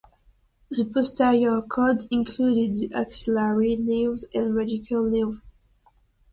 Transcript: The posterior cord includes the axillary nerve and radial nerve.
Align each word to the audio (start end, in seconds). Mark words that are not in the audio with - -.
The 0.71 0.89
posterior 0.91 1.61
cord 1.61 2.05
includes 2.09 2.79
the 2.79 2.91
axillary 2.95 3.75
nerve 3.75 4.21
and 4.33 4.55
radial 4.55 5.03
nerve. 5.03 5.39